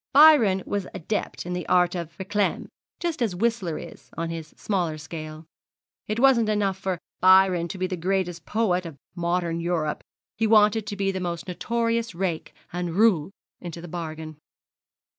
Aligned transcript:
Byron 0.13 0.63
was 0.65 0.85
an 0.85 0.91
adept 0.95 1.45
in 1.45 1.53
the 1.53 1.67
art 1.69 1.93
of 1.93 2.17
réclame 2.17 2.69
just 2.99 3.21
as 3.21 3.35
Whistler 3.35 3.77
is 3.77 4.09
on 4.17 4.31
his 4.31 4.47
smaller 4.57 4.97
scale. 4.97 5.45
It 6.07 6.19
wasn't 6.19 6.49
enough 6.49 6.79
for 6.79 6.97
Byron 7.19 7.67
to 7.67 7.77
be 7.77 7.85
the 7.85 7.95
greatest 7.97 8.43
poet 8.43 8.87
of 8.87 8.97
modern 9.13 9.59
Europe, 9.59 10.03
he 10.35 10.47
wanted 10.47 10.87
to 10.87 10.95
be 10.95 11.11
the 11.11 11.19
most 11.19 11.47
notorious 11.47 12.15
rake 12.15 12.55
and 12.73 12.89
roué 12.93 13.29
into 13.61 13.79
the 13.79 13.87
bargain.' 13.87 14.37